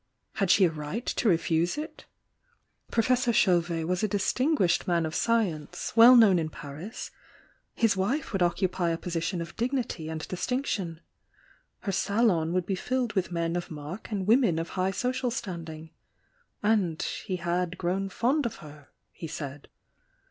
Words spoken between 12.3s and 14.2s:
would be filled with men of mark